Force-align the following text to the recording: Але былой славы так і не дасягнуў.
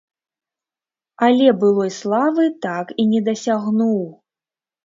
Але 1.27 1.47
былой 1.63 1.91
славы 1.99 2.49
так 2.67 2.97
і 3.05 3.09
не 3.13 3.21
дасягнуў. 3.31 3.97